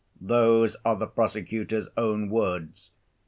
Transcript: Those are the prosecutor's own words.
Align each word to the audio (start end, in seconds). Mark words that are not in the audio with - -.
Those 0.19 0.75
are 0.83 0.95
the 0.95 1.05
prosecutor's 1.05 1.87
own 1.95 2.31
words. 2.31 2.89